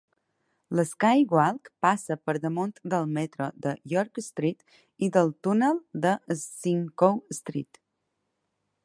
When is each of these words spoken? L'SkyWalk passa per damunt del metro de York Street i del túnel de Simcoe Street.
L'SkyWalk 0.77 1.69
passa 1.85 2.15
per 2.29 2.35
damunt 2.45 2.73
del 2.93 3.05
metro 3.19 3.49
de 3.67 3.73
York 3.93 4.23
Street 4.29 4.65
i 5.09 5.11
del 5.19 5.33
túnel 5.49 5.81
de 6.07 6.17
Simcoe 6.45 7.39
Street. 7.41 7.83